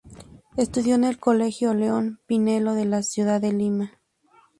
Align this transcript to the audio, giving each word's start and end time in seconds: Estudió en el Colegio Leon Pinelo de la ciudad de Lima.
Estudió 0.57 0.95
en 0.95 1.03
el 1.03 1.19
Colegio 1.19 1.75
Leon 1.75 2.19
Pinelo 2.25 2.73
de 2.73 2.85
la 2.85 3.03
ciudad 3.03 3.39
de 3.39 3.53
Lima. 3.53 3.99